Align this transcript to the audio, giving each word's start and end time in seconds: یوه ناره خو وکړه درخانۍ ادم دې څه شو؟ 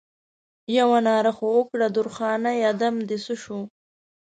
یوه 0.77 0.97
ناره 1.07 1.31
خو 1.37 1.47
وکړه 1.57 1.87
درخانۍ 1.95 2.57
ادم 2.71 2.95
دې 3.09 3.17
څه 3.25 3.33
شو؟ 3.41 3.59